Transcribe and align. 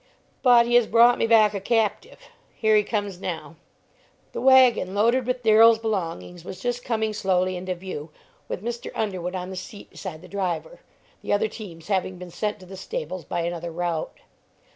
"But 0.41 0.65
he 0.65 0.73
has 0.73 0.87
brought 0.87 1.19
me 1.19 1.27
back 1.27 1.53
a 1.53 1.59
captive; 1.59 2.29
here 2.55 2.75
he 2.75 2.81
comes 2.81 3.21
now!" 3.21 3.57
The 4.31 4.41
wagon 4.41 4.95
loaded 4.95 5.27
with 5.27 5.43
Darrell's 5.43 5.77
belongings 5.77 6.43
was 6.43 6.59
just 6.59 6.83
coming 6.83 7.13
slowly 7.13 7.55
into 7.55 7.75
view, 7.75 8.09
with 8.47 8.63
Mr. 8.63 8.89
Underwood 8.95 9.35
on 9.35 9.51
the 9.51 9.55
seat 9.55 9.91
beside 9.91 10.23
the 10.23 10.27
driver, 10.27 10.79
the 11.21 11.31
other 11.33 11.47
teams 11.47 11.87
having 11.87 12.17
been 12.17 12.31
sent 12.31 12.59
to 12.61 12.65
the 12.65 12.77
stables 12.77 13.25
by 13.25 13.41
another 13.41 13.69
route. 13.71 14.17